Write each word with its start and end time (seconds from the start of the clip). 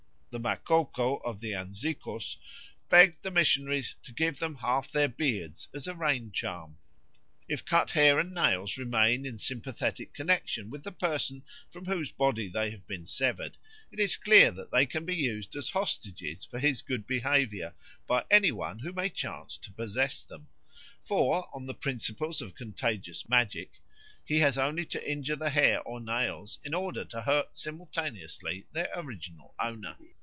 The 0.31 0.39
Makoko 0.39 1.19
of 1.25 1.41
the 1.41 1.51
Anzikos 1.51 2.37
begged 2.87 3.21
the 3.21 3.31
missionaries 3.31 3.97
to 4.03 4.13
give 4.13 4.39
him 4.39 4.55
half 4.55 4.89
their 4.89 5.09
beards 5.09 5.67
as 5.73 5.87
a 5.89 5.93
rain 5.93 6.31
charm. 6.31 6.77
If 7.49 7.65
cut 7.65 7.91
hair 7.91 8.17
and 8.17 8.33
nails 8.33 8.77
remain 8.77 9.25
in 9.25 9.37
sympathetic 9.37 10.13
connexion 10.13 10.69
with 10.69 10.83
the 10.85 10.91
person 10.93 11.43
from 11.69 11.83
whose 11.83 12.13
body 12.13 12.47
they 12.47 12.71
have 12.71 12.87
been 12.87 13.05
severed, 13.05 13.57
it 13.91 13.99
is 13.99 14.15
clear 14.15 14.51
that 14.53 14.71
they 14.71 14.85
can 14.85 15.03
be 15.03 15.17
used 15.17 15.53
as 15.57 15.71
hostages 15.71 16.45
for 16.45 16.59
his 16.59 16.81
good 16.81 17.05
behaviour 17.05 17.73
by 18.07 18.23
any 18.31 18.53
one 18.53 18.79
who 18.79 18.93
may 18.93 19.09
chance 19.09 19.57
to 19.57 19.73
possess 19.73 20.23
them; 20.23 20.47
for 21.03 21.49
on 21.53 21.65
the 21.65 21.73
principles 21.73 22.41
of 22.41 22.55
contagious 22.55 23.27
magic 23.27 23.81
he 24.23 24.39
has 24.39 24.57
only 24.57 24.85
to 24.85 25.09
injure 25.11 25.35
the 25.35 25.49
hair 25.49 25.81
or 25.81 25.99
nails 25.99 26.57
in 26.63 26.73
order 26.73 27.03
to 27.03 27.23
hurt 27.23 27.57
simultaneously 27.57 28.65
their 28.71 28.87
original 28.95 29.53
owner. 29.59 29.97